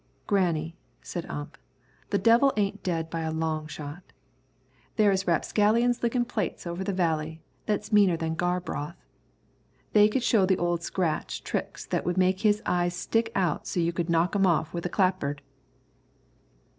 [0.25, 1.59] "Granny," said Ump,
[2.09, 4.01] "the devil ain't dead by a long shot.
[4.95, 8.95] There is rapscallions lickin' plates over the Valley that's meaner than gar broth.
[9.93, 13.79] They could show the Old Scratch tricks that would make his eyes stick out so
[13.79, 15.43] you could knock 'em off with a clapboard."